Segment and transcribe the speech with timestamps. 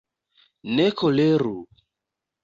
[0.77, 1.53] Ne koleru!